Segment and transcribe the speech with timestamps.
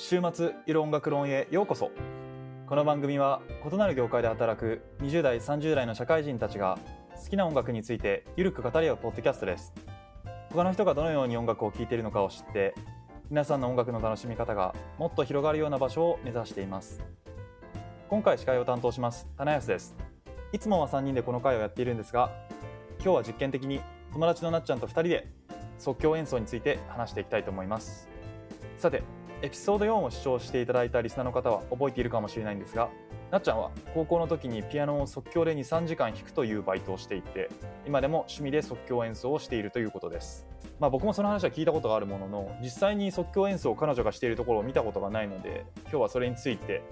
[0.00, 1.90] 週末いる音楽論へようこそ。
[2.68, 6.78] この番組は異なる業界で働く20代30代の社会人たちが
[7.20, 9.74] 好きな音楽についてゆるく語り合うポッドキャストです。
[10.50, 12.76] 他の人がどのように音楽を聴いているのかを知って
[13.28, 17.02] 皆さんの音楽の楽しみ方がもっと広がるような場所を目指しています。
[18.08, 19.96] 今回司会を担当します棚安です。
[20.52, 22.30] いつもは3人でこの回をやっているんですが
[23.02, 23.80] 今日は実験的に
[24.12, 25.26] 友達のなっちゃんと2人で
[25.76, 28.08] 即興演奏について話していきたいと思います。
[28.76, 29.02] さて
[29.40, 32.90] エピソード4を視聴していただいたリスナーの方は覚えているかもしれないんですが
[33.30, 37.48] なっちゃんは高校の時にピアノを即興で23時間弾くというバイトをしていて
[37.86, 40.46] 今でも趣味で即興演奏をしているということです。
[40.80, 46.82] まあ僕もその話は聞いたことがあるものの実際に即興演奏を彼女がしているところを見たことがないので今日はそれについて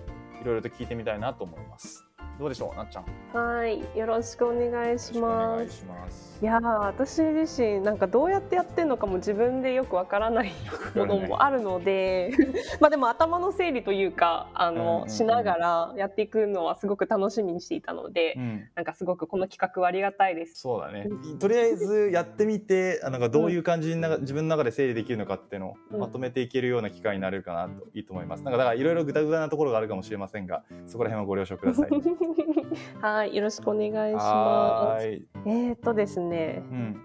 [0.42, 2.04] いろいろと聞いてみたいなと思います。
[2.38, 3.04] どうでしょうなっちゃん。
[3.32, 5.78] はい、よろしくお願いします。
[5.78, 6.38] します。
[6.42, 10.52] いやー私自身なんかどうやってやってるのかも自分でよくわからない
[10.95, 12.30] ものもあるので
[12.78, 15.09] まあでも頭の整理というかあの、うんうんうん。
[15.09, 18.68] しながらやっていくのはすごく楽しみにしていたので、うん。
[18.74, 20.60] なんかすごくこの企画はありがたいです。
[20.60, 21.09] そうだね。
[21.38, 26.00] とりあえずやってみてあなんかどういう感じにな自分の中で整理できるのかっていうのをうん。
[26.00, 28.45] まとめていけるような機会になれるかなといいと思います。
[28.45, 31.88] なんかだからいろいろぐだぐだなところがあるかもしれませんがそこら辺はご了承ください
[33.01, 35.07] はい、よろしくお願いします。
[35.07, 37.02] えーっとですね、うん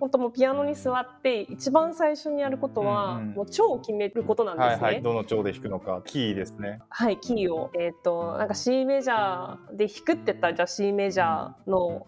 [0.00, 4.72] 本当もうピアノに座って一番最初にやることは、うんうんもう調を決めることなんですね。
[4.72, 7.70] はいはいどの調で弾くのかキーですねはい、キーを。
[7.78, 12.06] えっ、と、なんか C メジャーで弾くって言ったら、じゃあ C メジャーの、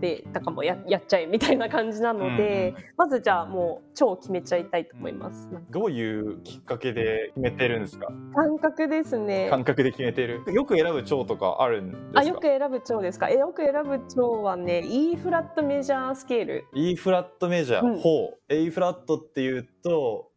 [0.00, 5.48] で、なんかもうややっちゃえみたいな感じなので、うんまずじゃあもう、超決めちゃいたいと思います。
[5.52, 8.06] なんかどういうきっかけで決めてるんですか？
[8.34, 9.48] 感覚ですね。
[9.50, 10.42] 感覚で決めてる？
[10.52, 12.20] よく選ぶ調とかあるんですか？
[12.20, 13.28] あ、よく選ぶ調ですか？
[13.28, 16.64] え、よく選ぶ調はね、E フラットメジャースケール。
[16.74, 20.30] E フラットメジャー、うんほう A フラットっていうと？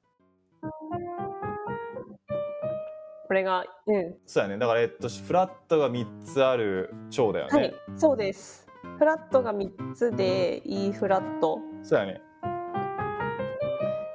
[3.28, 4.16] これが、うん。
[4.26, 8.67] そうやねだからえっとフラットが3つある調だよね、はい、そうです。
[8.98, 11.60] フラットが3つで、E フラット。
[11.84, 12.22] そうやね。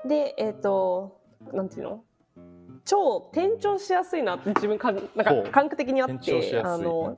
[0.08, 1.20] で、えっ、と、
[1.52, 2.04] なんていうの？
[2.84, 7.16] 超転調しやすいなって自分かんなんか感覚的にあってあの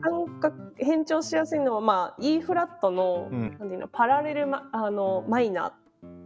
[0.00, 3.56] 感覚変調しやすいのはまあ E フラットの、うん。
[3.58, 3.88] なんていうの？
[3.88, 5.74] パラレルマあのマイナーっ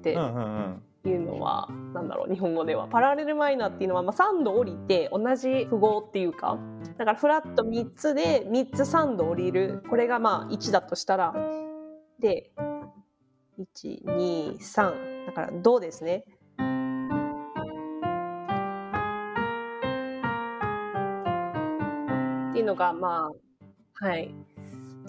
[0.03, 0.15] て。
[0.15, 2.87] うんうんうんいうのは、なんだろう日本語では。
[2.87, 6.59] パラレルマイナーっていうのは、まあ、3度降りて同じ符号っていうか。
[6.99, 9.83] だからフラット3つで3つ3度降りる。
[9.89, 11.35] これがまあ1だとしたら。
[12.19, 12.51] で
[13.59, 16.25] 123だからドですね。
[22.51, 23.31] っていうのがま
[24.01, 24.35] あはい。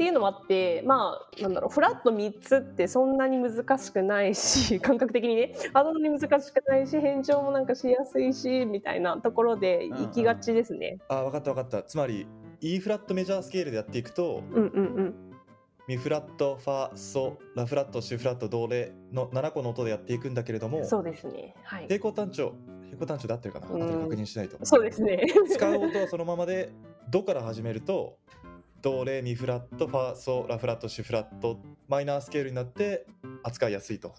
[0.02, 10.98] っていうのもあってまあなんだろうフラット3つってそんなに難しくないし 感覚的にねあんなに難しくないし変調もなんかしやすいしみたいなところで行きがちですね。
[11.08, 11.84] あ分かった分かった。
[11.84, 12.26] つまり
[12.62, 15.16] E フラットメジャースケールでやっていくとうんうんうん。
[15.88, 21.54] ミフラットファソラフラットシフラットドレの7個の音でやっていくんだけれどもそうですね。
[21.62, 21.86] はい。
[21.86, 23.68] 平行単調平行単調で合ってるかな。
[23.68, 23.82] うん。
[23.82, 24.58] 後で確認しないと。
[24.64, 25.22] そうですね。
[25.48, 26.72] 使う音はそのままで
[27.12, 28.18] ドから始めると
[28.82, 33.06] ドレミフラットファソラフラットシフラットマイナースケールになって
[33.44, 34.16] 扱いやすいと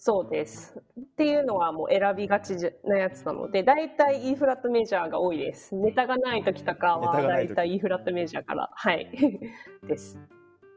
[0.00, 0.80] そうです。
[1.00, 2.54] っていうのはもう選びがち
[2.84, 5.74] なやつなので、だいたい E フラットメジャーが多いです。
[5.74, 9.10] ネタがない時とかはネタがない時だいたい E フラットメジャーから、はい。
[9.88, 10.20] です。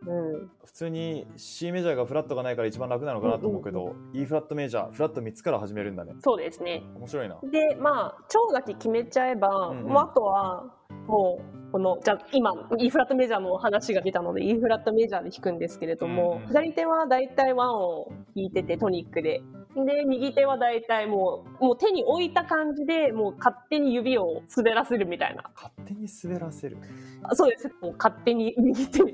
[0.07, 0.51] うん。
[0.65, 6.81] 普通に C メジャーがフラットがないから一番楽なのかなと思うけど、E フラットメジャーフラット3つから始めるんだねそうですね。
[6.95, 10.73] 面白いなで、まあ、超だけ決めちゃえば、うんうんもうあとは、
[11.07, 19.41] もう、この、じゃあ今、E フラットメジャーの話が出たので、E フラットメジャーで弾くんですけれども、左手はだいたいワンを弾いてて、トニックで。
[19.75, 25.43] で、右手はだいたいもう、もう手に置いた感じで、もう勝手に指を滑らせるみたいな。
[25.55, 26.77] 勝手に滑らせる
[27.23, 27.73] あそうです。
[27.81, 29.07] もう勝手に右手を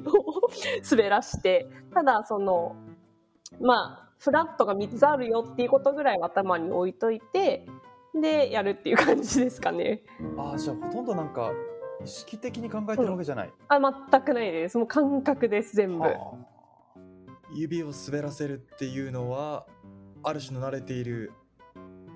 [0.90, 2.76] 滑らして、ただ、その、
[3.62, 7.68] まあ、フラットが3つあるよっていうことぐらいは頭に置いといて、
[8.20, 10.02] で、やるっていう感じですかね。
[10.38, 11.52] ああじゃあほとんどなんか
[12.04, 14.78] 意識的に考えてるわけじゃない、あ、全くないです。
[14.78, 16.06] もう感覚です、全部。
[16.06, 16.14] あ。
[17.54, 19.66] 指を滑らせるっていうのは
[20.24, 21.32] ある種の慣れている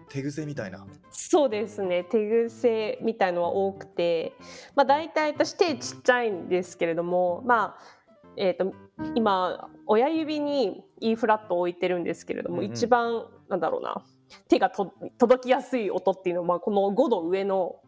[0.09, 0.85] 手癖みたいな。
[1.11, 2.03] そうですね。
[2.03, 4.33] 手癖みたいのは多くて、
[4.75, 8.01] まあ大体私手ちっちゃいんですけれども、まあ、
[8.37, 8.73] えっ、と、
[9.15, 12.71] 今、親指に E フラットを置いてるんですけれども、うんうん。
[12.71, 14.03] 一番、なんだろうな、
[14.47, 17.80] 手がと届きやすい音っていうのは、まあ、この5度上の、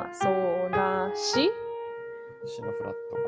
[0.00, 0.28] ファ、ソ、
[0.70, 1.50] ラ、シ
[2.46, 3.22] シのフラットか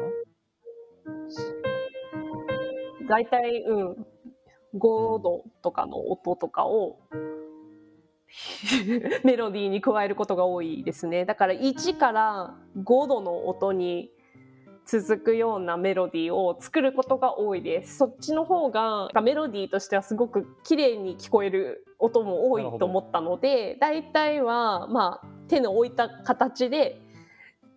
[3.09, 4.07] 大体、うん、
[4.79, 6.99] 5度とかの音とかを
[9.23, 11.27] メロディーに加えることが多いですね。
[11.27, 14.11] だから1から5度の音に
[14.87, 17.99] 続くようなメロディーを作ることが多いです。
[17.99, 27.01] そっちの方がメロディーとしてはすごく綺麗に聞こえる音も多いと思ったので大体はまあ手の置いた形で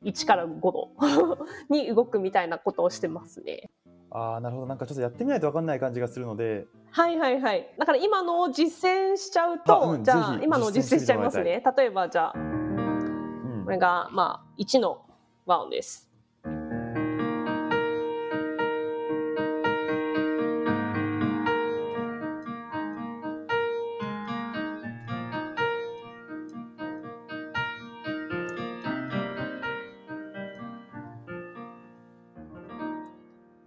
[0.03, 0.89] 1から5度
[1.69, 3.69] に動くみたいなことをしてますね。
[4.12, 4.67] ああなるほど。
[4.67, 6.67] なんかちょっとやってみないと分かんない感じがするので。
[6.91, 7.73] はいはいはい。
[7.77, 11.62] だから今のを実践しちゃうと、あうんじゃあ今のを実践しちゃいますね。
[11.77, 13.62] 例えばじゃあうん。
[13.65, 15.01] これがまあ1の
[15.45, 16.05] 和音です。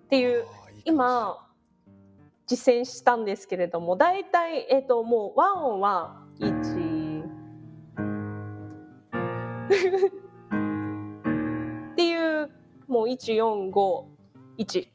[0.08, 0.46] っていう
[0.87, 1.46] 今
[2.46, 7.25] 実践したんですけれども大体、えっともう和音は1
[11.93, 12.50] っていう
[12.87, 14.90] もう1451っ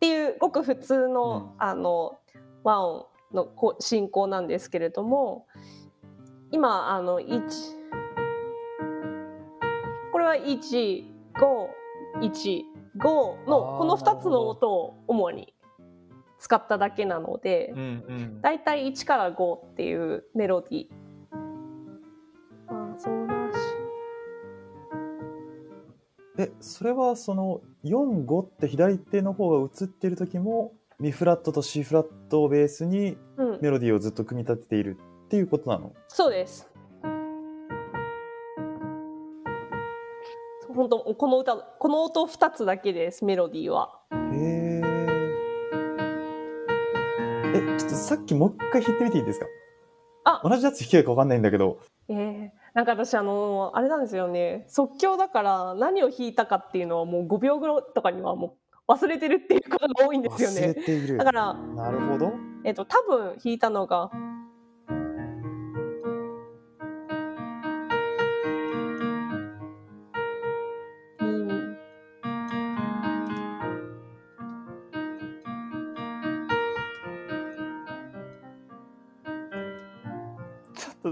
[0.00, 2.18] ていうごく普通の,、あの
[2.62, 5.46] 和音のこ進行なんですけれども
[6.50, 7.42] 今あの1
[10.12, 15.54] これは151 5のこの2つの音を主に
[16.38, 17.82] 使っただけなのでうんう
[18.12, 18.40] ん。
[18.40, 20.86] だいたい1から5っていうメロディー。
[22.68, 23.58] あそうだし。
[26.38, 34.96] えそれはその45って左手の方が映ってる時もミフラットと C フラットをベースにうん、メロディーをずっと組み立てている
[35.26, 35.92] っていうことなの？
[36.08, 36.68] そうです。
[40.74, 44.00] 本当この歌この音2つだけですメロディーは。
[44.32, 44.80] へえ
[47.54, 49.46] えちょっとさっきもう一回弾いてみていいですか？
[50.24, 50.40] あ。
[50.42, 51.78] 同じやつ弾けるか分かんないんだけど。
[52.08, 54.64] えー、なんか私あのあれなんですよね。
[54.68, 58.56] 即興だから何を弾いたかっていうのはもう5秒ぐらいとかにはも
[58.88, 60.74] う忘れてるっていうことが多いんですよ忘れね。
[60.74, 61.16] ている。
[61.18, 62.32] だからなるほど。
[62.64, 64.10] えっと多分弾いたのが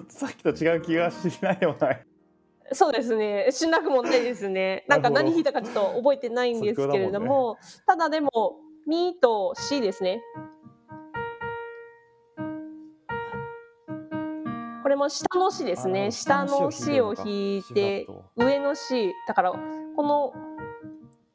[0.02, 2.06] とさっきと違う気がしないでもない。
[2.72, 3.48] そうですね。
[3.50, 4.84] しなくもないですね。
[4.88, 8.56] なんか何弾いたかちょっと覚えてないんですけれどもただでも
[8.86, 10.22] ミと C ですね。
[14.82, 16.10] これも下の C ですね。
[16.10, 18.06] 下の C を弾いて
[18.36, 20.32] 上の C だからこの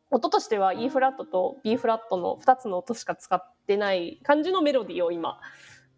[0.09, 5.39] 音としては E フラットと B フラットの2つの音しか使ってない感じのメロディーを今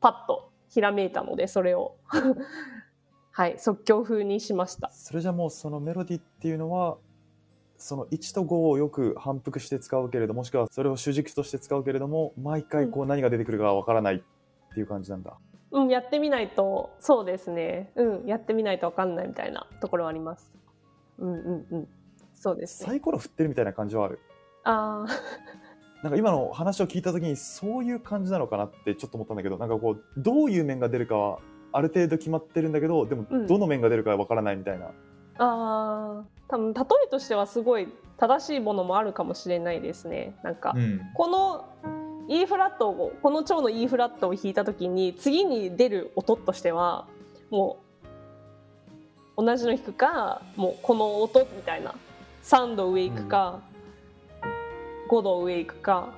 [0.02, 1.98] パッとひらめいたのでそれを。
[3.32, 4.90] はい即興風にしました。
[4.92, 6.98] それじゃもうそのメロディーっていうのは
[7.78, 14.22] その1と5をよく反復して使うけれどもしくはそれを主軸として使うけれども毎回こう何が出てくるかわからないっ
[14.74, 15.38] ていう感じなんだ、
[15.72, 17.92] うんやってみないとそうですね。
[17.96, 20.52] うんやってみないと分かんないみたいなところはあります。
[21.20, 21.88] うんうんうん。
[22.34, 22.90] そうですね。
[22.90, 24.20] サイコロ振ってるみたいな感じはある。
[24.64, 25.69] あー
[26.04, 31.40] なんか今の話を聞いた時にそういう感じなのかなってちょっと思ったんだけどなんかこうどういう面が出るかは
[31.72, 33.48] ある程度決まってるんだけどでもうん。
[33.48, 34.92] どの面が出るかわからないみたいな、
[35.38, 37.88] あー多分例えとしてはすごい
[38.18, 40.36] 正しいものもあるかもしれないですね。
[40.44, 41.02] なんか、うん。
[41.16, 41.66] この
[42.28, 47.08] E フラットをこの蝶の E フラットを弾いた時に次に出る音としては
[47.50, 47.80] も
[49.36, 51.96] う同じの弾くかもうこの音みたいな
[52.44, 53.62] 3度上行くか、
[55.10, 56.14] 5度上行くか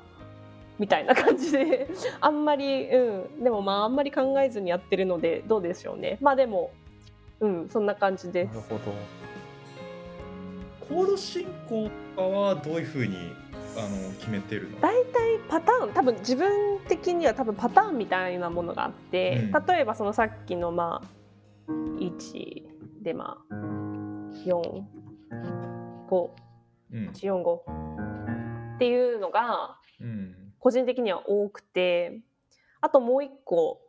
[0.77, 1.87] みたいな感じで
[2.19, 3.43] あんまりうん。
[3.43, 6.17] でもまああんまり考えずにやってるのでどうでしょうね。
[6.21, 6.71] まあでも
[7.39, 8.49] うんそんな感じです。
[8.49, 8.81] なるほど。
[10.87, 13.15] コード進行とかはどういうふうに
[13.77, 14.79] あの決めてるの？
[14.81, 19.65] 大体パターン多分自分的には多分パターンみたいなものがあって、うん。
[19.65, 21.01] 例えばそのさっきのま
[21.67, 23.55] あ1でまあ
[24.45, 24.83] 45
[26.93, 27.07] うん。
[27.13, 27.59] 145
[28.81, 30.35] っていうのがうん。
[30.57, 32.19] 個人的には多くて
[32.81, 33.79] あともう一個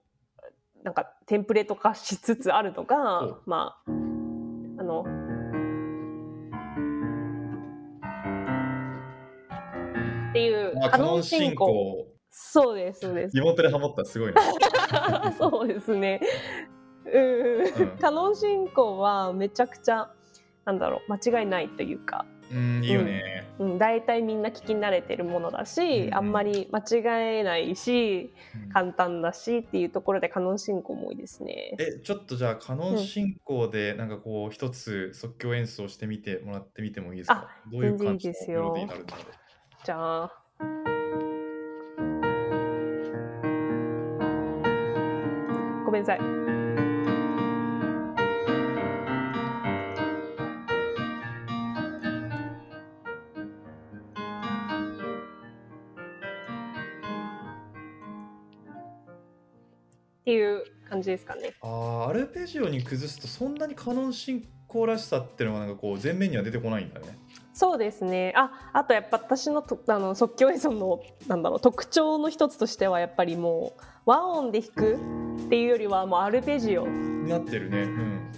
[0.84, 3.42] なんかテンプレート化しつつあるのほがう。
[3.46, 3.90] まあ
[4.78, 5.00] あの
[10.30, 12.06] っていうあカノン進行。
[12.30, 13.36] そうですそうです。
[13.36, 15.32] リモートでハモったすごいな。
[15.38, 16.20] そうですね。
[17.06, 17.98] うん、うん。
[17.98, 20.10] カノン進行はめちゃくちゃ
[20.66, 28.30] なんだろう間違いないというかうんいいよね、うん、大体みんな聞き慣れてるものだし、うんあんまり間違えないし
[28.72, 31.76] 簡単だしっていうところでカノン進行も多いですね。
[31.78, 37.48] えちょっとじゃあカノン進行でなんかこう一つ即興演奏してみてもらってみてもいいですか？
[37.48, 39.24] あどういう感じのメロディーになるんだろう？
[39.84, 40.32] じゃあ。
[45.86, 46.51] ごめんなさい。
[61.12, 61.54] ですかね。
[61.60, 67.18] あーアルペジオに崩すとそんなにカノン進行らしさっていうのがなんかこう前面には出てこないんだね
[67.52, 68.32] そうですね。
[68.34, 74.96] あ、あとやっぱ私のとあの即興演奏のなんだろう特徴の一つとしてはやっぱりもう和音で弾く
[75.46, 78.32] っていうよりはもうアルペジオなってるねうん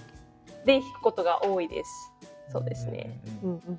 [0.66, 2.12] で弾くことが多いです。
[2.50, 3.20] そうですね。
[3.42, 3.60] うんうん。
[3.66, 3.78] うん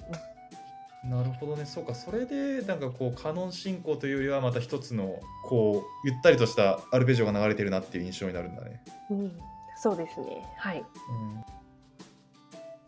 [1.09, 1.65] なるほどね。
[1.65, 1.93] そうか。
[1.93, 9.31] それでなんかこうカノン進行というよりはまた一つのこうゆったりとしたアルペジオが流れてるなっていう印象になるんだね、うん、
[9.77, 10.43] そうですね。
[10.57, 10.79] はい。
[10.79, 11.43] うん、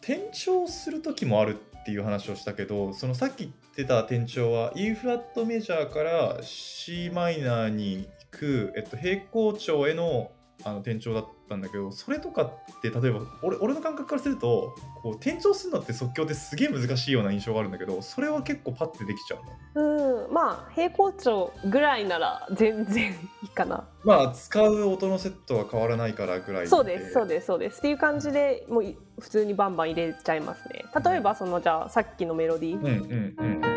[0.01, 10.31] 転調する時もあるっていう話をしたけどそのさっき言ってた転調は E フラットメジャーから c マイナーに行く、えっと、平行調への
[10.63, 23.87] あの転調だったんだけどそれとかって例えば俺俺の感覚からするとこう転調するのって即興ってすげえ難しいような印象があるんだけどそれは結構パッてできちゃうのうん、まあ平行調ぐらいなら全然いいかな。
[24.03, 27.79] まあ使う音のセットは変わらないからぐらいそうです、そうでです、そうです。
[27.79, 30.85] っていう感じでもうい普通にバンバン入れちゃいますね。
[31.03, 32.75] 例えばそのじゃあさっきのメロディー。
[32.77, 33.76] うんうんうん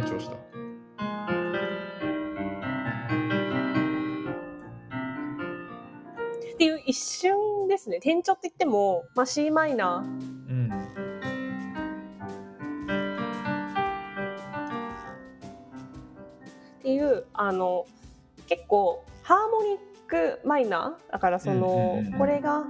[0.00, 0.36] ああ転調した。
[6.54, 7.98] っていう一瞬ですね。
[7.98, 10.70] 転調って言っても、まあ、c マイナうん。
[10.72, 10.84] ー
[16.80, 17.86] っていうあの
[18.48, 19.78] 結構ハーモニッ
[20.08, 21.12] クマイナー。
[21.12, 22.18] だからその、うんうんうんうん。
[22.18, 22.64] これが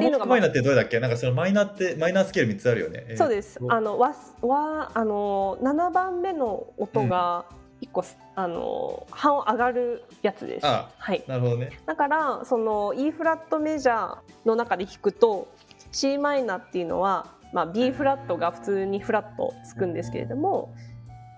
[0.00, 1.00] ハーモニックマイナーってどれだっけ？
[1.00, 3.14] なんかそのマイナーってマイナースケール3つあるよね。
[3.16, 7.44] そうですえーあのわわあの7番目の音が
[7.82, 8.04] 1個、
[8.34, 10.66] あの半音上がるやつです。
[10.66, 11.70] あはい、なるほどね。
[11.86, 15.48] だからその E フラットメジャーの中で弾くと
[15.92, 20.74] c マイナーっていうのは、まあ、B フラットが普通にフラットつくんですけれども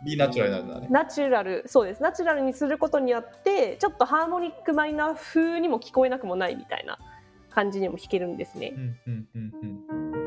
[0.04, 0.88] B ナチュラルなんだね。
[0.90, 6.98] ナチュラルそうですナチュラルにすることによってちょっとハーモニックマイナー風にも聞こえなくもないみたいな
[7.54, 8.80] 感じにも弾けるんですねう。
[8.80, 10.21] んうんうんうん。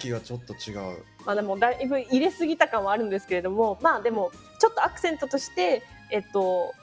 [0.00, 1.04] 気がちょっと違う。
[1.24, 6.74] まあ、でもだいぶ入れすぎた感はあるんですけれどもまあでもちょっとアクセントとして、えっと、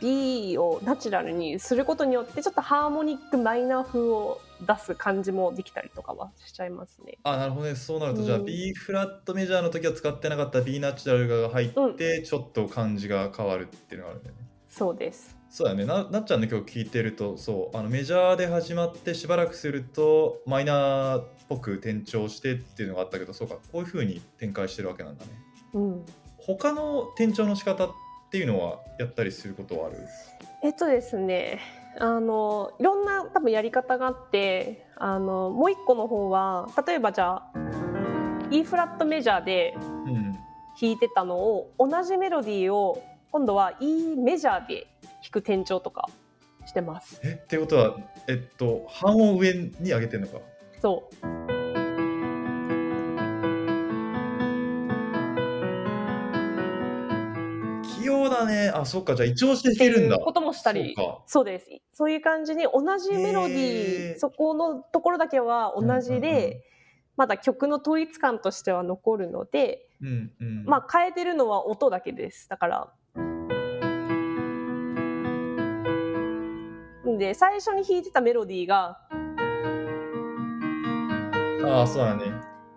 [0.00, 7.18] B をナチュラルにすることによってちょっとハーモニックマイナー風を出す感じもできたりとかはしちゃいますね。
[7.22, 7.76] あなるほどね。
[7.76, 14.42] そうなると、うんじゃあ B フラットメジャーの時は使ってなかった B ナチュラルが入って、ちょっと感じが変わるっていうのがあるんだよね。
[14.68, 15.33] そうです。
[15.50, 15.84] そうだね。
[15.84, 25.30] ななっちゃんの曲聴いてるとそうあのメジャーで始まってしばらくするとマイナーっぽく転調してっていうのがあったけどそうかこういう風に展開してるわけなんだね。
[25.74, 26.04] うん。
[26.38, 27.90] 他の転調の仕方っ
[28.30, 29.98] ていうのはやったりすることはある？
[30.64, 31.60] えっとですね
[32.00, 37.52] あのいろんな多分やり方があってあのもう一個の方は例えばじゃあ
[38.50, 40.32] E フラットメジャーでうん。
[40.80, 44.88] 弾いてたのを同じメロディーを今度は E メジャーで
[45.24, 46.10] 弾く転調とか
[46.66, 47.18] してます。
[47.24, 47.96] えってことは
[48.28, 50.38] えっと半音上に上げてんのか？
[50.82, 51.14] そう。
[58.02, 58.68] 器用だね。
[58.68, 59.14] あそっか。
[59.16, 60.16] じゃあ一応してるんだ。
[60.16, 61.22] いうこともしたりそうか。
[61.26, 61.70] そうです。
[61.94, 66.60] そういう感じに同じメロディーそこのところだけは同じで、うんうんうん。
[67.16, 70.64] まだ曲の統一感としては残るので、うんうん。
[70.66, 72.48] まあ変えてるのは音だけです。
[72.48, 72.92] だから
[77.18, 78.98] で最初に弾いてたメロディーが
[81.64, 82.24] ああそうだね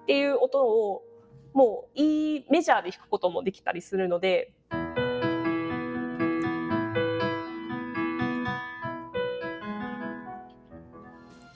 [0.03, 1.03] っていう音を
[1.53, 4.53] もう E メジャーで弾くこともできたりするので、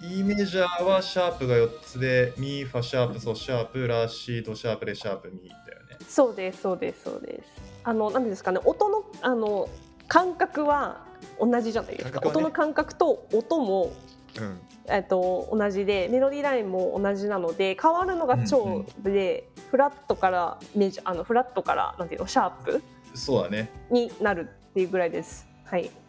[0.02, 5.98] E メジャーはシャープが4つで、ミ、ファシャープ、ソシャープ、ラシードシャープでシャープ、ミだよね。
[6.08, 7.62] そうですそうですそうです。
[7.84, 9.70] あのなんですかね音のあの
[10.08, 11.06] 感覚は
[11.40, 12.20] 同じじゃないですか。
[12.22, 13.92] ね音の感覚と音も
[14.40, 14.60] うん。
[14.88, 22.82] えっと同じでメロディーラインも同じなので変わるのが超で、フラットからメジャーあのフラットからなんていうのシャープ
[23.14, 23.70] そうだね。
[23.90, 25.48] になるっていうぐらいです。
[25.66, 25.92] はい。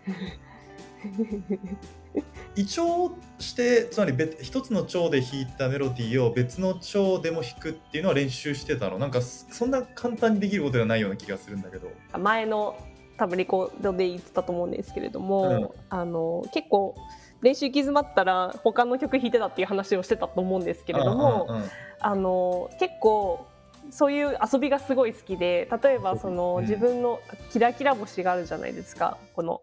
[2.54, 8.98] 胃腸して、つまり別一つの腸で弾いたメロディーを別の腸でも弾くっていうのは練習してたの。
[8.98, 11.88] なんかそんな簡単にできることではないような気がするんだけど。
[12.18, 12.76] 前の
[13.22, 16.96] 多分レコードで言ってたと思うんですけれども、うんあの結構
[17.40, 21.70] 練習行き詰まったら他の曲弾いてたっていう話をしてたと思うんですけれども、うんうんうん
[22.04, 23.46] あの結構
[23.90, 27.20] そういう遊びがすごい好きで例えばその、うん自分の
[27.52, 29.62] キラキラ星があるじゃないですかこの。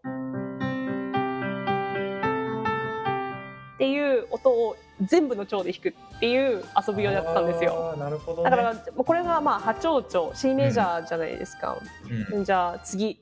[3.75, 7.95] っていう音を全部の腸で弾くっていう遊びをやってたんですよ。
[7.97, 8.49] なるほど、ね。
[8.49, 11.77] だからこれがまあ波長長 C メジャーじゃないですか。
[12.31, 13.17] うんじゃあ次。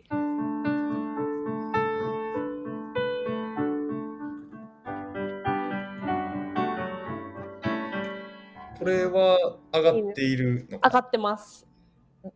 [8.87, 11.67] れは上がっているのか上がってます。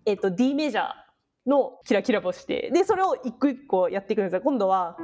[0.06, 4.42] えっ、と D メジャーのキラキラ星で、でそれを一個一個やっていくんですよ。
[4.42, 4.96] 今度は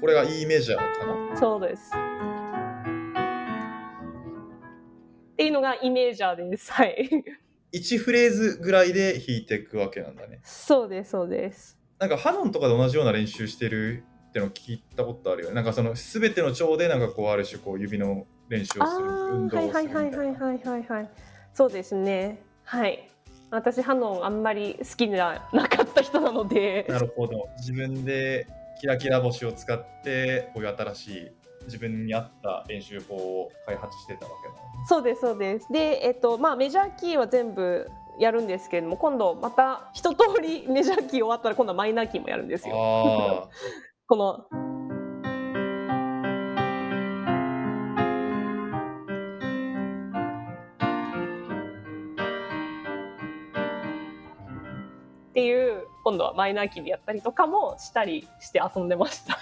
[0.00, 1.90] これが E メジャーかなそうです。
[5.32, 6.72] っていうのがイメージャーです。
[6.72, 7.08] はい。
[7.72, 10.40] 1フレーズぐらいで弾いていくわけなんだね。
[10.42, 11.78] そうですそうです。
[11.98, 15.56] なんかハノンとかで同じような練習してるってのを聞いたことあるよね。
[15.56, 20.46] なんかその全ての腸でなんかこうある種こう指の練習をあするあ運動をすはいはいるみたいな。
[20.46, 21.10] はいはいはいはいはい。
[21.52, 22.42] そうですね。
[22.64, 23.10] はい。
[23.50, 26.86] 私ハノンあんまり好きじゃなかった人なので。
[26.88, 27.48] なるほど。
[27.58, 28.46] 自分で
[28.80, 31.30] キラキラ星を使ってこういう新しい
[31.64, 34.86] 自分に合った練習法を開発してたわけなのね。
[34.88, 35.66] そうですそうです。
[35.72, 37.88] で、えっとまあメジャーキーは全部
[38.20, 43.50] やるんですけれども、今度また一通りメジャーキー終わったら今度はマイナーキーもやるんですよ。
[44.10, 44.36] このっ
[55.32, 59.38] ていう今度はマイナーキーでやったりとかもしたりして遊んでました。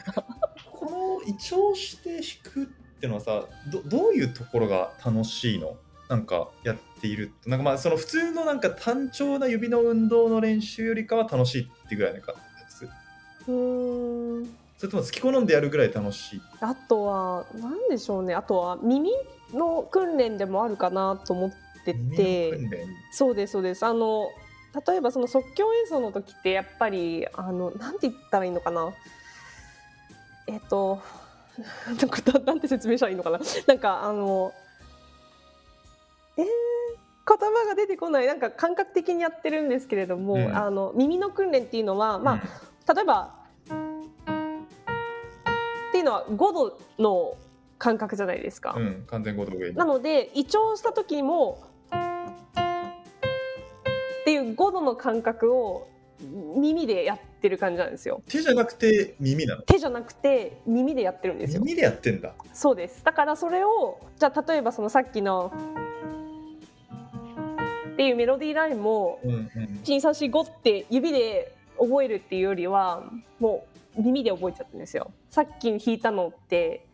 [0.70, 2.66] この一聴して弾くっ
[3.00, 5.78] てのはさどどういうところが楽しいの？
[6.10, 12.34] なんかやっているなんかまあその普通のなんか単調な指の運動の練習よりかは楽しいっていぐらいのか
[13.48, 16.40] うーんそれとも好き好んでやるぐらい楽しい？
[16.60, 18.34] あとは何でしょうね。
[18.34, 19.10] あとは耳
[19.52, 21.50] の訓練でもあるかなと思っ
[21.84, 22.58] て耳て
[23.10, 23.84] そうですそうです。
[23.84, 24.28] あの
[24.86, 28.92] 例えばその即興演奏の時ってやっぱりあのなんて言ったらいいのかな。
[30.46, 31.00] えっと
[32.46, 33.40] なんて説明したらいいのかな。
[33.66, 34.52] なんかあの
[36.36, 38.26] えー、言葉が出てこない。
[38.28, 40.56] なんか感覚的にやってるんですけれども、うん。
[40.56, 42.40] あの耳の訓練っていうのはま
[42.86, 43.34] あ、例えば
[46.08, 47.36] のは5度の
[47.78, 48.74] 感覚じゃないですか。
[48.76, 51.92] うん、うん、完全5度上になので胃腸した時もっ
[54.24, 55.88] ていう5度の感覚を
[56.56, 58.22] 耳でやってる感じなんですよ。
[58.28, 59.62] 手じゃなくて耳なの？
[59.62, 61.60] 手じゃなくて耳でやってるんですよ。
[61.60, 63.04] 耳でやってんだそうです。
[63.04, 65.52] だからそれをじゃあ例えばそのさっきの
[67.92, 69.50] っていうメロディーラインもうんうん
[69.84, 73.04] 12345って指で覚えるっていうよりは
[73.38, 75.12] もう耳で覚えちゃってるんですよ。
[75.30, 76.86] さっき弾いたのって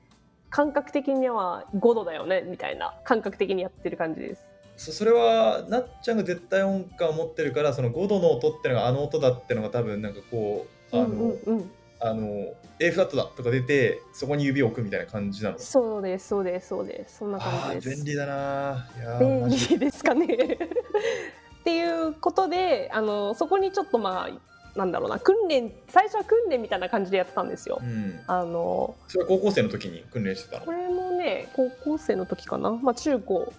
[0.50, 4.46] 感覚的には5度だよねみたいな感覚的にやってる感じです。
[4.76, 15.58] そそれはなっちゃんが絶対音感を持ってるからその5度の音ってのがあの音だってのが多分なんかこうあの、うんうんうん、あの A フラットだとか出てそこに指を置くみたいな感じなの？
[15.58, 17.96] そうですそうですそうですそんな感じです。
[17.96, 18.88] 便利だな
[19.20, 20.26] 便利ですかね
[21.60, 27.80] っていうことであのそこにちょっとまあなんだろうな訓練最初は訓練みたいな感じでやってたんですよ。
[27.82, 30.66] うん、あのそれは高校生の時に訓練してたの？
[30.66, 33.52] これもね高校生の時かな、まあ、中高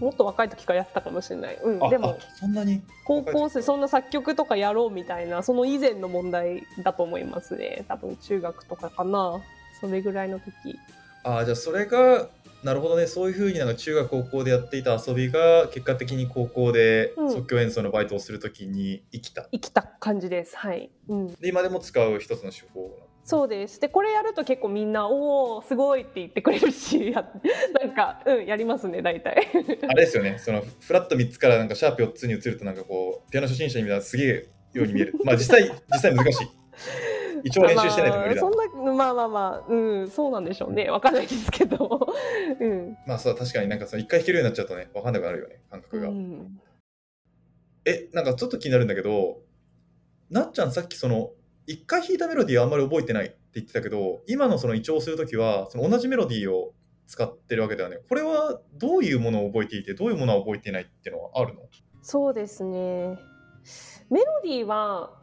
[0.00, 2.82] もっと若い時からやってたかもしれない、うん、あでもあそんなに？
[3.04, 7.84] 高校生そんな作曲とかやろうみたいなその以前の問題だと思いますね。
[7.88, 9.40] 多分中学とかかな。
[9.80, 10.78] それぐらいの時。
[11.24, 12.28] あーじゃあそれが
[12.64, 13.06] なるほどね。
[13.06, 17.30] そういうふうになんか中学高校でやっていた遊びが結果的に高校でうん。
[17.30, 20.56] 即興演奏のバイトをするときに生きた、生きた感じです。
[20.56, 22.90] はい、うん、で今でも使う一つの手法
[23.24, 23.80] そうです。
[23.80, 27.24] でこれやると結構みんな「おおすごい」って言ってくれるしや
[27.80, 29.48] なんかうんやりますね大体。
[29.88, 35.14] あれですよね、そのフラット3つからなんかシャープ4つに移るとなんかこう、ピアノ初心者に見たらすげえように見える。
[35.24, 36.48] まあ実際、実際難しい。
[37.44, 38.42] 一応練習してないと無理だ。
[38.42, 42.08] まあ、そんなまあまあまあうんそうなんでしょうねわかんないですけど
[42.60, 46.08] うん、まあそう、確かになんかその一回弾けるようになっちゃうとね、わかんなくなるよね、感覚が。
[46.08, 46.60] うん、
[47.84, 49.42] え、なんかちょっと気になるんだけど、
[50.30, 51.30] なっちゃんさっきその、
[51.66, 56.72] 一回弾いたメロディーはあんまり覚えてないって言ってたけど、今のその一応するときは、その同じメロディーを
[57.06, 57.98] 使ってるわけだよね。
[58.08, 61.62] これはどういうものを覚えていて、どういうものは覚えていないっていうのはあるの？
[62.02, 63.18] そうですね
[64.10, 65.18] メロディーは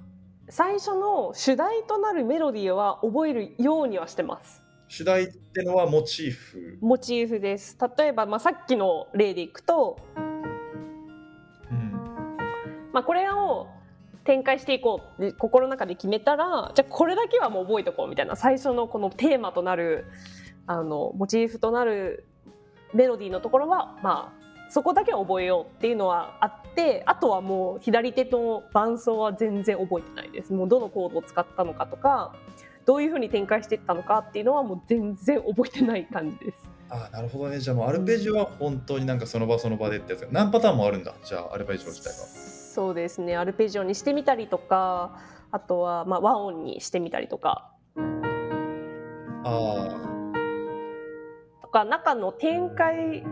[0.51, 6.77] 最初の主題となるメロディーは覚えるようにはしてます主題ってのはモチーフ？
[6.81, 10.19] モチーフです例えば、まあ、さっきの例でいくと、う
[11.73, 11.91] ん。
[12.91, 13.69] まあ、これを
[14.25, 20.03] 展開していこうって心の中で決めたらじゃあこれだけはもう覚えとこうみたいな最初のこのテーマとなる
[20.67, 22.25] あのモチーフとなる
[22.93, 24.40] メロディーのところはまあ
[24.71, 32.33] そこだけは覚えようっていうのはあってあとはもう左手の伴奏は全然覚えてないですもうどのコードを使ったのかとか
[32.85, 36.67] どういうふうに展開していったのかっていうのはもう全然覚えてない感じです。
[36.89, 37.59] ああ、なるほどね。
[37.59, 40.27] じゃあもうアルペジオは本当になんかその場その場でってやつ。
[40.31, 41.13] 何パターンもあるんだ。
[41.23, 42.51] じゃあアルペジオ自体は。
[42.71, 45.19] そうですねアルペジオにしてみたりとか
[45.51, 47.69] あとはまあ和音にしてみたりとか
[49.43, 49.99] あ
[51.61, 53.25] とか中の展開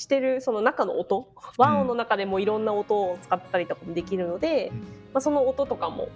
[0.00, 4.78] してるその中の音和音の中でもいろんな音を使ったりとかもできるので、うん。
[4.78, 4.84] ま
[5.16, 6.08] あ、その音とかも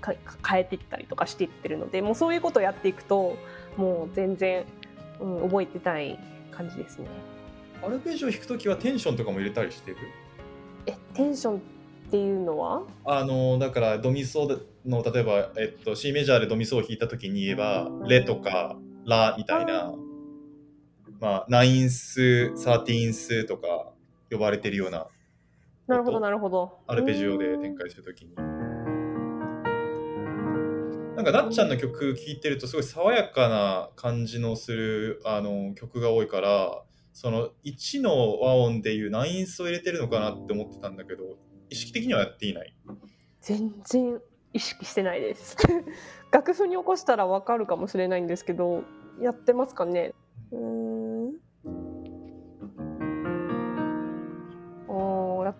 [0.00, 0.12] か
[0.44, 3.36] 変えていったりとかしていってるのでもうそういうことをやっていくと
[3.76, 4.64] もう全然、
[5.20, 6.18] うん、覚えてない
[6.50, 7.06] 感じですね。
[7.82, 7.86] あ。
[7.86, 9.98] アルペジオ弾くときはテンションとかも入れたりしてる？
[10.86, 11.60] えテンションっ
[12.10, 12.82] ていうのは？
[13.04, 14.48] あのだからドミソ
[14.84, 19.92] の例えば、えっと、C メジャーでドミソを弾いたときに言えばレとかラみたいな、
[21.20, 23.92] まあ、ナインスサーティーンスとか
[24.30, 25.06] 呼ばれてるような
[25.86, 26.80] なるほどなるほど。
[26.88, 28.34] アルペジオで展開するときに。
[28.34, 28.42] な
[31.22, 36.82] んかなっちゃんの曲聴いてるとすごい爽やかな感じのするあの曲が多いから
[37.14, 41.38] その1の和音でいうナインスを入れてるのかなって思ってたんだけど
[41.70, 42.74] 意識的にはやっていない。
[43.40, 44.20] 全然
[44.52, 45.56] 意識してないです
[46.32, 48.82] 楽譜に起こしたらわかるかもしれないんですけど
[49.20, 50.14] やってますかね
[50.50, 51.05] うーん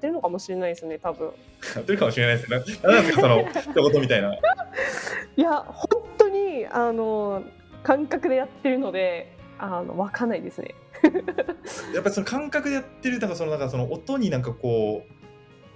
[0.06, 1.26] ってるのかもしれないですね多分。
[1.74, 2.80] やってるかもしれないですね。
[2.82, 3.44] ななんですかその
[3.82, 4.34] 一言みたいな。
[4.34, 4.40] い
[5.40, 7.42] や本当にあの
[7.82, 10.74] 感覚でやってるのであのわかんないですね。
[11.94, 15.04] やっぱりその感覚でやってるなんかそのなんかその音になんかこ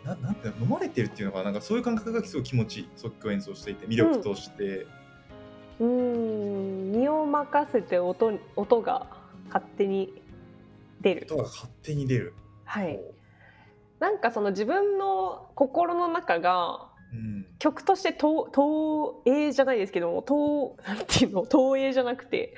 [0.04, 4.86] うななんて飲まれてるっていうのかななんかそういう感覚がすごい気持ちいい即興演奏していて魅力として、
[5.80, 6.92] うーん。
[6.92, 9.06] 身を任せて音音が
[9.48, 10.22] 勝手に
[11.00, 11.26] 出る。
[11.30, 12.34] 音が勝手に出る。
[12.64, 13.00] はい
[14.00, 17.46] なんかその自分の心の中がうん。
[17.58, 21.44] 曲として投投影じゃないですけども投なんていうの？
[21.44, 22.54] 投影じゃなくて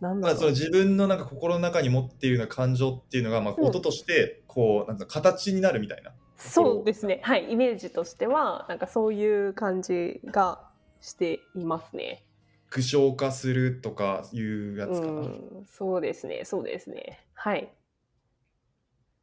[0.00, 3.64] なんまあ、だろう、その自分のなんか心の中に持っているような感情っていうのが、まあ、うん。
[3.64, 6.12] 音としてこうなんか形になるみたいな。
[6.38, 7.20] そうですね。
[7.22, 7.52] はい。
[7.52, 10.68] イメージとしてはなんかそういう感じが
[11.00, 12.24] していますね。
[12.70, 15.12] 具象化するとかいうやうつかな。
[15.12, 15.66] いん。
[15.70, 16.44] そうですね。
[16.44, 17.24] そうですね。
[17.34, 17.70] はい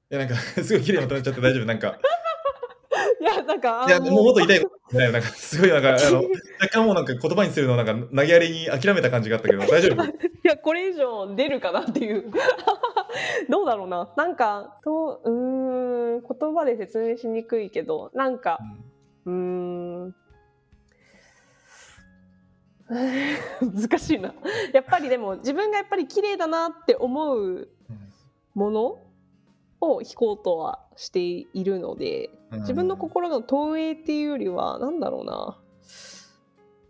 [0.10, 1.98] やなんか すごい綺麗にまとめちゃって大丈夫なんか。
[3.22, 4.62] いやなんかいやあもうもっと言い
[4.94, 6.18] ないなんかすごいなんかあの
[6.62, 10.04] 若干もうなんか言葉にするのなんか投げやりに諦めた感じがあったけど大丈夫？
[10.06, 10.10] い
[10.44, 12.32] やこれ以上出るかなっていう。
[13.50, 14.10] どうだろうな。
[14.16, 15.32] なんかとうー
[16.18, 18.60] ん言葉で説明しにくいけどなんか
[19.26, 20.16] うーん。
[22.90, 24.34] 難しいな。
[24.74, 27.70] やっぱりでも自分がやっぱり綺麗だなって思ううん。
[28.56, 28.98] もの
[29.82, 32.60] を弾こうとはしているのでうん。
[32.62, 35.58] 自分の心の投影っていうよりはなんだろうな。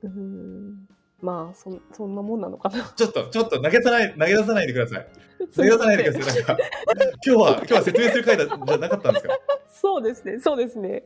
[0.04, 0.88] うーん。
[1.22, 2.94] まあそんそんなもんなのかな。
[2.96, 5.08] ちょっとちょっと投げさない投げ出さないでください。
[5.56, 6.36] 投げ出さないでください。
[6.36, 6.58] なんか
[7.26, 9.38] 今日は今日は説明する回だじゃなかったんですか？
[9.68, 11.04] そうですね、そうですね。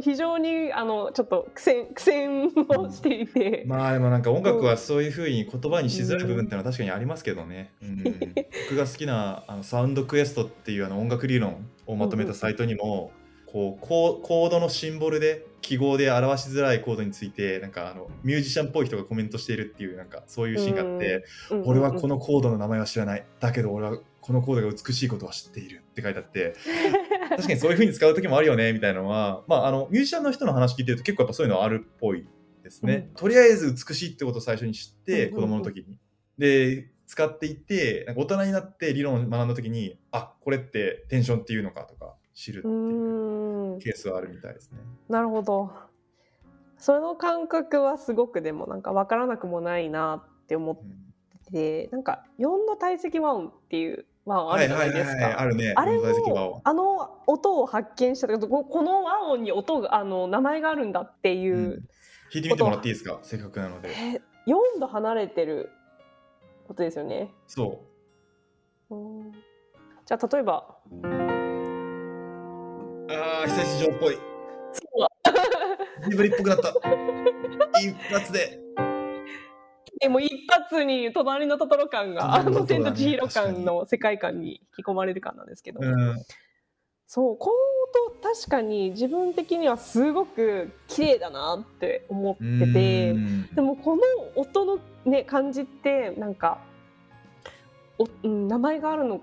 [0.00, 7.72] 非常にあのちょっと苦戦苦戦をしていて、まあでもなんか音楽はそういうふうに言葉にしづらい部分っていうのは確かにありますけどね。
[7.82, 8.02] うん、
[8.70, 13.12] 僕が好きなあのサウンドクエストっていうあの音楽理論をまとめたサイトにも、
[13.46, 21.62] こうコーコードのシンボルで記号で表しづらいコードについてなんかあのミュージシャンっぽい人がコメントしているっていうなんかそういうシーンがあって、うん。
[21.66, 23.24] 俺はこのコードの名前は知らない。
[23.40, 26.54] だけど俺はこのコードが美しいことは知っているって書いてあって
[27.30, 32.26] 確かにそういうふうに使う時もあるよねみたいなのは、まあ、あのミュージシャンの人の話聞いてると結構やっぱそういうのはあるっぽい
[32.62, 33.14] でですね、うん。
[33.14, 35.98] とりあえず美しいってことを最初に知って、うん子供の時に。
[36.38, 42.74] で使っていってなんか大人になって理論を学んだ時にあこれってテンションっていうのかとか知るってうい
[43.74, 44.78] うケースはあるみたいですね。
[45.08, 45.72] なるほど。
[46.78, 51.09] その感覚はすごくでもなんか分からなくもないなって思っうん
[51.52, 55.72] てなんか4の体積和音っていう和音あるじゃないですかあるね。
[55.76, 61.88] あれ四大積和音もあの音を発見した時ここの和音に音があの名前があるんだっていう、うん
[62.32, 63.18] 弾いてみてもらっていいですか？
[63.22, 63.88] せっかくなので。
[63.90, 65.68] え4度離れてる
[66.68, 67.32] ことですよね。
[67.48, 67.82] そ
[68.88, 68.94] う。
[68.94, 70.76] うんじゃあ例えば
[73.08, 74.14] ああ、久石城っぽい。
[74.72, 74.82] そ
[76.06, 76.68] うジブリっぽくなった。
[77.80, 78.60] 一発で。
[80.00, 86.24] でも一発に隣のトトロ感が、あの千と千尋感の世界観に引き込まれる感なんですけど、うん。
[87.06, 93.10] そうこの音確かに自分的にはすごく綺麗だなって思ってて。
[93.10, 94.02] うんでもこの
[94.36, 96.58] 音の、ね、感じってなんか
[97.98, 99.20] お、うん、名前があるのっ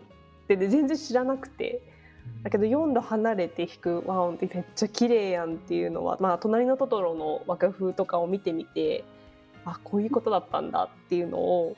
[0.47, 1.81] て全然知らなくて
[2.43, 9.03] だけど4度離れて弾く和音ってめっちゃ綺麗やんっていうのは、まあ、隣のトトロの和歌風とかを見てみて
[9.67, 11.75] あこういうことだったんだっていうのを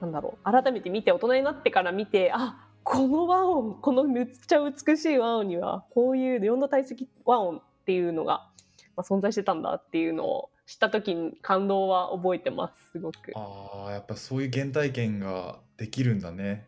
[0.00, 8.48] なんだろう改めて見て大人になってから見てあこの和音このめっちゃ美しい和音にはこういう4度体積和音っていうのが、
[8.96, 13.32] まあ、存在してたんだっていうのを知った時に感動は覚えてますすごく。
[13.36, 16.64] ああ、やっぱそういう原体験ができるんだね。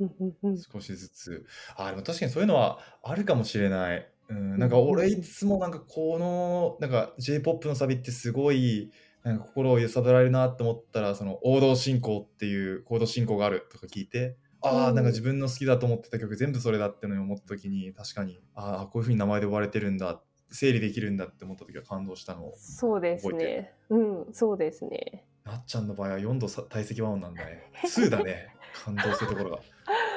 [0.72, 1.46] 少しずつ。
[1.76, 4.08] あーでも確かにそういうのはあるかもしれない。
[4.28, 8.92] うん、なんか俺いつもなんかこのなんか J-POP のサビってすごい
[9.24, 23.74] なんか心を揺さぶられるなって思ったらその王道進行っていうコード進行があるとか聞いてああうんなんか自分の好きだと思ってた曲全部それだってのに思った時に確かにああこういうふうに名前で呼ばれてるんだ整理できるんだって思った時は感動したのをそうですね。
[23.90, 25.24] うん、そうですね。
[25.44, 27.70] なっちゃんの場合は4度さ体積和音なんだね。
[27.84, 28.54] 2だね。
[28.84, 29.60] 感動するところが。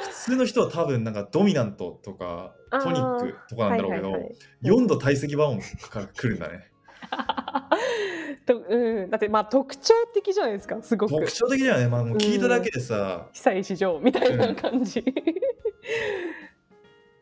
[0.09, 5.59] 普通の人は多分なんかドミナントとかトニックとかなんだろうけど、はいはいはい4度体積和音
[5.89, 6.71] から来るんだね。
[8.45, 11.11] とうん、だってまあ特徴的じゃないですかすごく。
[11.11, 11.87] 特徴的だよね。
[11.87, 15.03] まあもう聞いただけでさ、久石城みたいな感じ、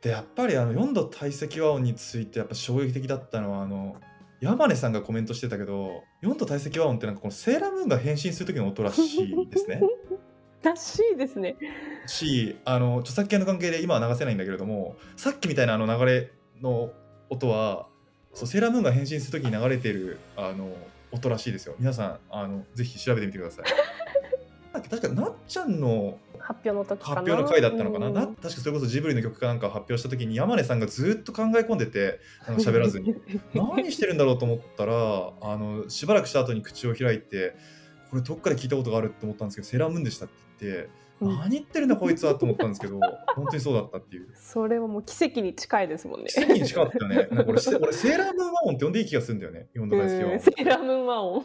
[0.02, 3.96] でやっぱりあの4度体積和音についてやっぱ衝撃的だったのはあの
[4.42, 9.82] 山根さんがコメントしてたけど4度体積和音ってなんかこのセーラームーンが変身する時の音らしいですね。
[10.64, 11.56] らしいですね。
[12.06, 16.92] しあの著作権の関係で今は流せないんだけれどもさっきみたいなあの流れの
[17.30, 17.88] 音は
[18.34, 20.70] そうセーラームーンが変身する時に流れてるあの
[21.12, 21.76] 音らしいですよ。
[21.80, 23.66] 皆さんあのぜひ調べてみてください。
[24.90, 27.16] 確かなっちゃんの発表の時かな？
[27.18, 28.14] 発表の回だったのかな、うん。
[28.14, 33.16] な確かそれこそジブリの曲かなんかを発表した時に山根さんがずっと考え込んでてなんか喋らずに。
[33.54, 37.56] 何してるんだろうと思ったらあのしばらくした後に口を開いて
[38.10, 40.90] これどっかで聞いたことがあるって思ったんですけどセーラームーンでしたって言って、うん
[41.22, 43.00] 何言ってるんだこいつはと思ったんですけど
[43.36, 44.30] 本当にそうだったっていう。
[44.36, 46.28] それはもう奇跡に近いですもんね。
[46.30, 47.16] 奇跡に近かったよね。
[47.32, 51.44] なんか俺せ俺セーラームーン和音って呼んでいい気がするんだよね4度大好き和音うんセーラームーン和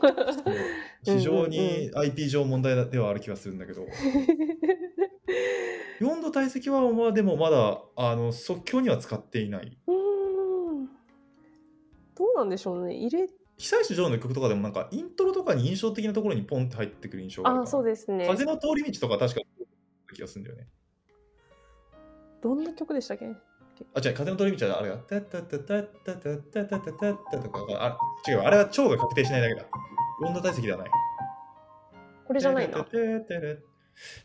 [1.02, 3.86] 非常に IP 上問題ではある気がするんだけど。
[6.00, 9.78] 4度体積和音はでもまだあの即興には使っていない。
[9.86, 10.86] うん。
[12.16, 12.94] どうなんでしょうね。
[12.94, 18.26] 入れ久石譲の曲とかでもなんかイントロとかに印象的なところにポンって入ってくる印象があるかそうですね。
[18.26, 19.40] 風の通り道とか確か
[20.14, 20.68] 気がするんだよね。
[22.42, 23.26] どんな曲でしたっけ？
[23.92, 27.98] あ違う風の通り道はあれがタッタッタッタッタッタッタッタッタッタッタとかあ
[28.30, 29.66] 違うあれは超が確定しないだけだ
[30.22, 30.90] 4度体積ではない
[32.24, 32.78] これじゃないな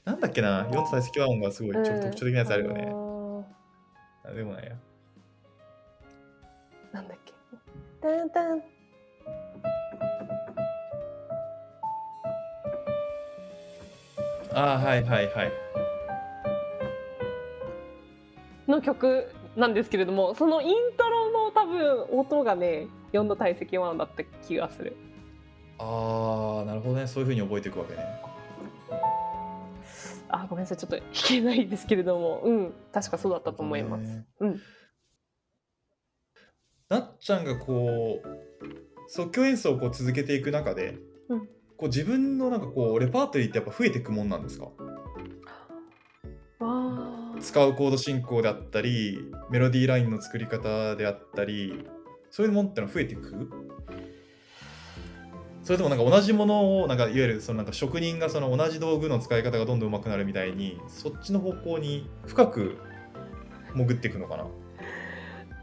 [0.06, 2.92] なんだっけな4度体積和音がすごいちょ特徴的なやつあるよね、
[4.26, 7.34] ああでもないやーなんだっけ
[8.02, 8.62] タンタン
[14.62, 15.52] あーはいはいはい。
[18.68, 24.98] の曲なんですけれどもそのイントロの多分音がね4度体積和音だった気がする。
[25.78, 27.08] ああなるほどね。
[27.08, 28.04] そういうふうに覚えていくわけね。
[30.28, 30.78] あごめんなさい。
[30.78, 32.42] ちょっと弾けないですけれども。
[32.44, 32.74] うん。
[32.92, 34.26] 確かそうだったと思います、ね。
[34.42, 34.62] うん。
[36.90, 38.28] なっちゃんがこう
[39.08, 40.98] 即興演奏をこう続けていく中で、
[41.30, 44.68] うんこう自分のなんかこうレパートリーってやっぱ増えていくもんなんですか？
[47.40, 49.18] 使うコード進行であったり
[49.50, 51.88] メロディーラインの作り方であったり
[52.30, 53.50] そういうものってのは増えていく？
[55.64, 62.78] それともなんか同じものをなんかいわゆるそのなんか職人がその同じ道具の使い方がどんどん上手くなるみたいにそっちの方向に深く
[63.74, 64.44] 潜っていくのかな？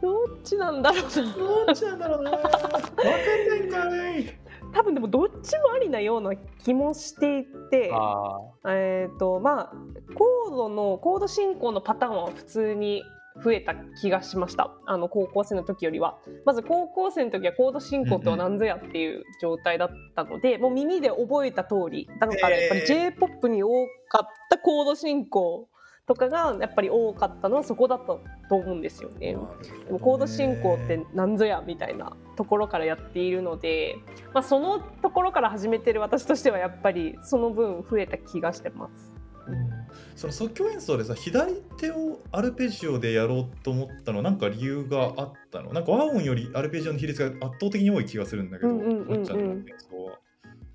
[0.01, 1.09] どっちなんだろうな。
[1.11, 2.31] どっちなんだろうな。
[2.31, 3.77] 分かんないんか
[4.17, 4.39] い
[4.77, 8.37] 多分でもどっちもありなような気もしていてあ
[8.69, 9.73] えーとまあ、
[10.13, 13.01] コードのコード進行のパターンは普通に
[13.43, 14.71] 増えた気がしました。
[14.85, 16.17] あの高校生の時よりは。
[16.45, 23.69] まず高校生の時はコード進行とは何ぞやっていう状態だったので、もう耳で覚えた通りだからやっぱり j p o p に多
[24.09, 25.67] かったコード進行
[26.07, 29.37] とかがやっぱり多かったのはそこだったと思うんですよね。
[29.85, 33.97] でもコード進行って何ぞやみたいなところからやっているので、
[34.33, 39.13] まあ、そのところから始めてる私としてはやっぱりその分増えた気がしてます。
[39.47, 39.69] うん
[40.15, 45.73] その即興演奏でさ左手をアルペジオでやろうと思ったのなんか理由があったの？
[45.73, 50.19] なんか和音よりアルペジオの比率が圧倒的に多い気がするんだけど、うんうんうんうんまっちゃんの演奏は。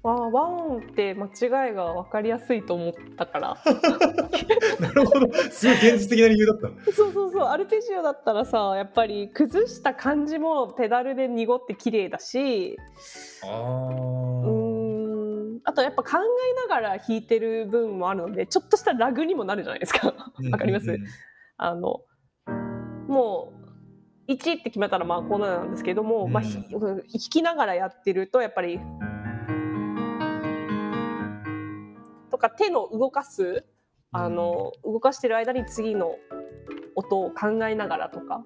[0.02, 3.56] わあ和音って間違いが分かりやすいと思ったから。
[4.80, 5.32] なるほど。
[5.50, 6.68] すごい現実的な理由だった。
[6.68, 7.44] のそうそうそう。
[7.44, 12.76] アルペジオだったらさやっぱり崩した感じもペダルで濁って綺麗だし。
[13.44, 15.60] あうん。
[15.64, 20.32] あとやっぱ考えながら弾いてる分もあるのでちょっとしたラグにもなるじゃないですか。
[20.50, 20.94] わかります、うん。
[20.96, 21.08] うんうん
[21.58, 22.00] あの
[23.06, 23.52] も
[24.26, 28.80] う1って決めたらまあこうなんですけども、まあ、ひ弾きながらやってるとやっぱり
[32.42, 33.64] か手の動かす
[34.10, 36.16] あの動かしてる間に次の
[36.94, 38.44] 音を考えながらとか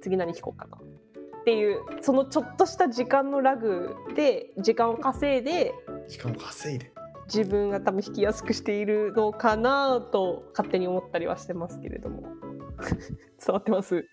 [0.00, 5.74] 次何弾こうかなっていうそのちょっとした時間のラグで時間を稼いで
[6.08, 6.92] しかも稼いで。
[7.26, 12.22] 自分が多分弾きやすくしているのかなと勝手に思ったりはしてますけれども。
[13.44, 14.08] 伝わってます？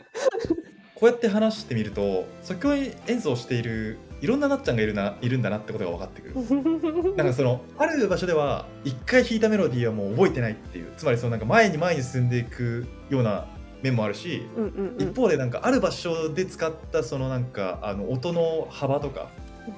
[0.96, 2.74] こうやって話してみると即興
[3.08, 7.16] 演奏しているいろんななっちゃんがいるないるんだなってことが分かってくる。
[7.18, 13.48] なんかそのある場所では一回弾いたメロディーはもう覚えてないっていうつまりそのなんか前に前に進んでいくような
[13.82, 19.28] 面もあるし、うんうんうん一方でなんかある場所で使ったそのなんかあの音の幅とか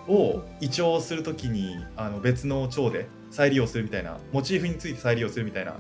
[0.08, 5.78] を移調するときにあの別の調で再利用するみたいなモチーフについて再利用するみたいな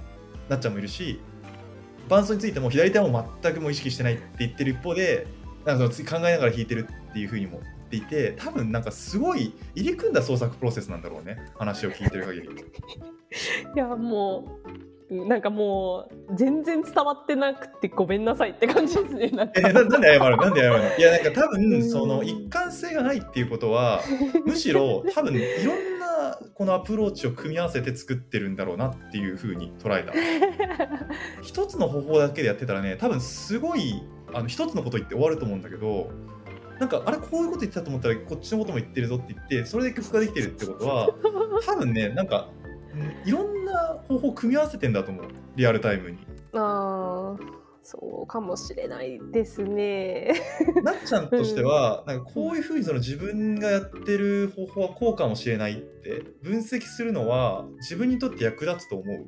[0.49, 1.19] なっちゃんもいるし
[2.09, 5.27] 伴奏についても左手はもう全くもう意識してないって言ってる一方で
[5.65, 12.47] なんかその次考えながら弾いてるっていうふうにも言っていて多分なんかすごい入り組んだ創作プロセスなんだろうね話を聞いてる限り。
[12.47, 14.59] いやも
[15.09, 19.53] うなんかもう全然伝わってなくてごめんなさいって感じですねなんか。
[19.57, 20.37] えななんで謝る？
[20.37, 20.97] なんで謝るの？
[20.97, 24.01] いやなんか多うん分その一貫性がないっていうことは
[24.45, 30.13] むしろ多分いろんなこのアプローチを組み合わせて作ってるんだろうなっていうふうに捉えた。
[31.43, 34.01] 一つの方法だけでやってたらね多分すごい
[34.33, 36.09] あの一つのこと言って終わると思うんだけど
[36.79, 41.09] なんかあれこういうこと言ってたと思ったらこっちのことも言ってるぞって言ってそれで曲ができてるってことは
[41.65, 42.49] 多分ねなんか
[42.93, 45.25] うんいろんな方法を組み合わせてんだと思う。
[45.55, 46.17] リアルタイムに。
[46.53, 50.33] あーそうかもしれないですね。
[50.83, 59.25] なっちゃんとしては、なんかこういうふうにその自分がやってる方法はこうかもしれないって分析するのは自分にとって役立つと思う。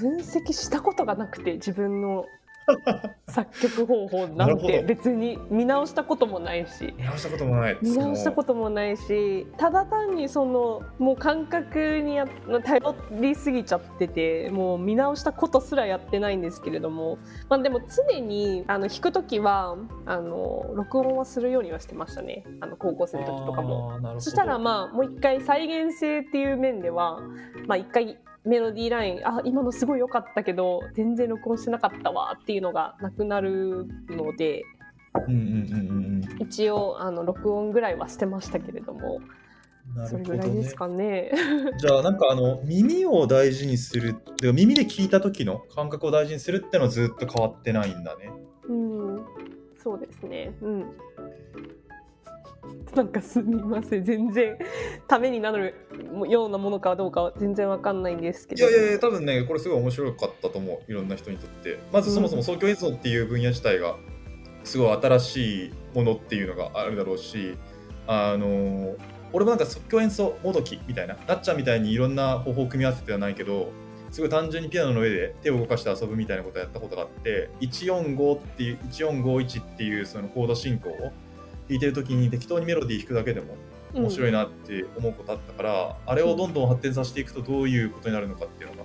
[0.00, 2.24] 分析したことがなくて自分の
[3.28, 6.94] 作曲方法なんて別に見直したこともないし。
[6.96, 7.78] 見直したこともない。
[7.82, 12.26] 見直したこともないしただ単にそのもう感覚にや
[12.64, 19.76] 頼りすぎちゃっててもう見直したことすらやってないんですけれども、まあ、でも常にあの弾く時は
[20.06, 22.44] あの録音はするようにはしてましたね。
[22.60, 23.92] あの高校生の時とかも。
[24.18, 27.20] そしたらまあもう一回再現性っていう面では
[27.66, 34.64] まあ一回メロディーラインあ今のすごい良かったけど全然録音してなかったわっていうのがなくなるので
[35.26, 39.20] うんうんうんうん一応あの録音ぐらいはしてましたけれども
[40.08, 41.30] それぐらいですかね。
[41.78, 48.30] じゃあなんかあの耳を大事にするで耳で聞いた時の感覚を大事にするってのはずっと変わってないんだね
[48.68, 49.24] うん、
[49.78, 50.52] そうですね。
[50.60, 50.86] うん。
[52.94, 54.04] なんかすみません。
[54.04, 54.56] 全然
[55.06, 55.74] ためになる
[56.28, 58.68] ようなものかどうかは全然わかんないんですけど。
[58.68, 60.90] いやいや多分ねこれすごい面白かったと思う。
[60.90, 63.96] いろんな人にとってまずそもそも創教演奏っていう分野自体が
[64.64, 67.56] すごい新しいものっていうのがあるだろうし
[68.06, 68.94] あの
[69.32, 73.70] 俺もなんか即興演奏もどきみたいななっちゃんみたいにいろんな方法を組み合わせてはないけど
[74.10, 81.12] すごい単純にピアノの上で手を動かして遊ぶみたいなことをやったことがあって145っていう1451っていうそのコード進行を
[81.68, 83.56] 弾いてる時に適当にメロディー弾くだけでも
[83.94, 88.76] 面白いなって思うことあったから、あれをどんどん発展させていくとどういうことになるのかっていうの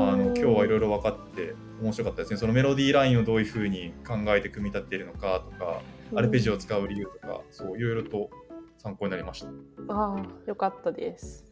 [0.00, 2.38] が、あの今日はいろいろ分かって面白かったですね。
[2.38, 5.82] そのメロディーラインをどういうふうに考えて組み立てているのかとか、
[6.14, 8.30] アルペジオを使う理由とかそういろいろと
[8.78, 9.48] 参考になりました。
[9.88, 11.44] ああよかったです。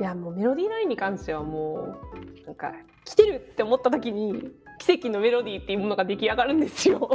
[0.00, 1.96] いやもうメロディーラインに関してはも
[2.42, 2.72] うなんか
[3.04, 4.50] 来てるって思った時に
[4.80, 7.08] 奇跡のメロディーっていうものが出来上がるんですよ。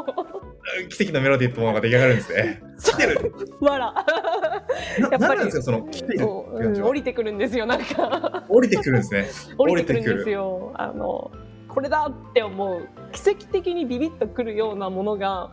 [0.96, 2.62] 奇跡のメロディーってものが出来上がるんですね。
[2.80, 3.34] 来てる。
[3.60, 4.06] わらな
[5.12, 5.52] やっぱり。
[5.52, 6.84] その来てるうん。
[6.84, 8.44] 降りてくるんですよなんか。
[8.48, 9.26] 降りてくるんですね。
[9.58, 10.74] 降りてくるんですよ。
[10.76, 11.32] あの
[11.68, 12.88] これだって思う。
[13.12, 15.50] 奇跡的にビビッとくるようなものが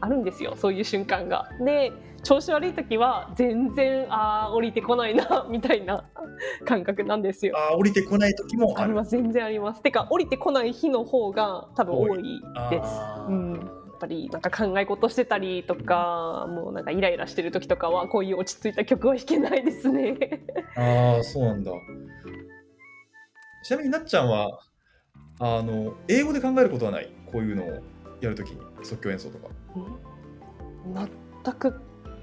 [0.00, 1.50] あるんですよそういう瞬間が。
[1.62, 1.92] で
[2.28, 6.04] 調子悪い時は全然あー降りてこないなみたいな
[6.66, 7.56] 感覚なんですよ。
[7.56, 9.82] あー降りてこない時もあります全然あります。
[9.82, 12.90] てか降りてこない日の方が多分多いです。
[13.28, 20.18] うん、やっぱりなんか考え事してたりとかもうなんかイライラしてる時とかはこういう落ち着いた曲は弾けないですね。
[20.76, 21.72] ああそうなんだ
[23.64, 24.60] ちなみになっちゃんは
[25.40, 27.10] あの英語で考えることはない？
[27.32, 27.82] こういうのを
[28.20, 29.48] やるときに即興演奏とか
[31.44, 31.80] 全く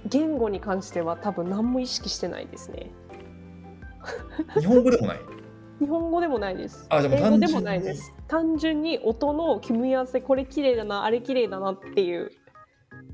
[0.08, 2.92] 言語に関しては多分何も意識してないですね。
[4.60, 5.20] 日本語でもない？
[5.80, 6.86] 日本語でもないです。
[6.90, 8.14] あじゃあも単純ないです。
[8.28, 12.32] 単純に音の組み合わせこれ綺麗だなあれ綺麗だなっていう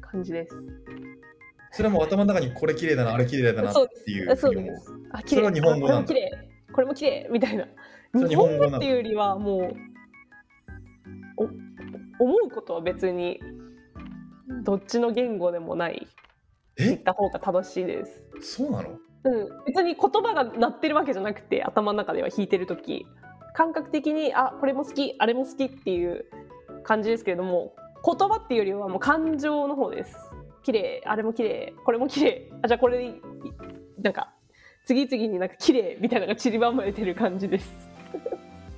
[0.02, 0.56] 感じです。
[1.72, 3.74] それはもう頭の中にこれ綺麗だなあれ綺麗だなっ
[4.06, 4.94] ていうふそううに思うです。
[5.12, 7.68] あ綺麗それは日本語なんだあこれも綺麗これも綺麗みたいな。
[8.14, 9.74] 日日本語っていうよりはもう
[11.38, 11.44] お
[12.26, 13.40] 思うことは別に
[14.64, 16.08] どっちの言語でもない
[16.86, 18.22] 言っえた方が正しいです。
[18.42, 18.90] そうなの？
[19.24, 23.06] うん、別に言葉が鳴ってるわけじゃなくて頭の中では弾いてる時。
[23.54, 26.26] 感覚的にあこれも好きあれも好きっていう
[26.84, 27.76] 感じですけれども
[28.06, 30.16] 言葉っていうよりはもう感情の方です。
[30.64, 31.04] 綺麗。
[31.06, 31.74] あれも綺麗。
[31.86, 32.52] これも綺麗。
[32.62, 33.22] あじゃあこれい
[34.02, 34.34] なんか
[34.86, 37.72] 次々になんか綺麗みたいなのが散りばまれてる感じです。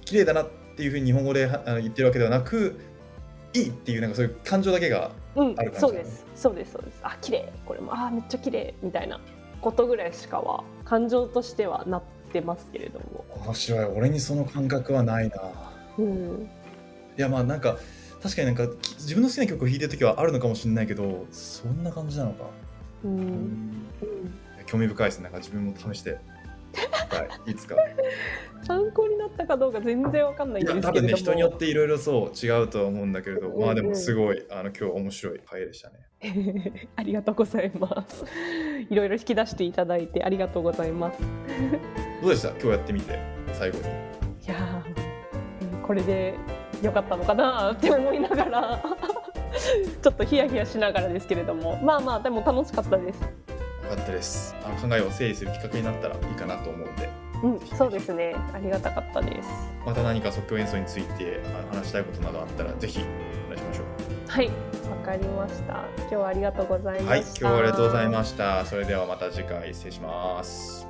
[0.05, 2.79] 綺麗だなっていうふうに日本語で言ってるわけではなく
[3.53, 6.25] いいっていうなんかそういう感情だけがうんそうです。
[6.35, 6.99] そうですそうです。
[7.03, 7.51] あ綺麗。
[7.65, 8.73] これもあめっちゃ綺麗。
[8.81, 9.19] みたいな
[9.61, 13.25] ことぐらいしかは感情としてはなってますけれども。
[13.45, 13.85] 面白い。
[13.85, 15.37] 俺にその感覚はないな。
[15.97, 16.49] うん。
[17.17, 17.77] いやまあなんか
[18.21, 22.45] 確かになんかき自分の好きな曲を弾いてる時はあるのかもしれないけどそんな感じなのか、
[23.03, 23.11] うん。
[23.11, 23.19] うん。
[23.21, 23.85] うん。
[24.65, 25.23] 興味深いですね。
[25.25, 26.19] なんか自分も試して。
[27.09, 27.51] はい。
[27.51, 27.75] いつか
[28.63, 35.95] 参考になったかどうか全然わかんないんいですけれど多分ね人によっていろいろそう違うとは思うんだけれど、まあでもすごいあの今日面白い回でしたね。
[36.95, 38.25] ありがとうございます。
[38.89, 41.19] いろいろ引き出していただいてありがとうございます。
[42.21, 42.49] どうでした？
[42.51, 43.19] 今日やってみて
[43.53, 43.83] 最後に。
[43.83, 43.87] い
[44.47, 44.83] や
[45.85, 46.35] これで
[46.81, 48.83] 良かったのかなって思いながら。
[50.01, 51.77] ちょっとヒヤヒヤしながらですけれども。
[51.83, 53.21] まあまあでも楽しかったです。
[53.21, 53.27] よ
[53.89, 54.55] かったです。
[54.65, 57.09] あの考えを整理するきっかけになったらいいかなと思うんで
[57.43, 58.35] うんそうですね。
[58.53, 59.49] ありがたかったです。
[59.85, 61.41] また何か即興演奏について
[61.71, 62.99] 話したいことなどあったらぜひ
[63.47, 63.85] お願いしましょう。
[64.29, 65.85] はいわかりました。
[65.99, 67.09] 今日はありがとうございました。
[67.11, 68.65] はい今日はありがとうございました。
[68.65, 70.82] それではまた次回失礼します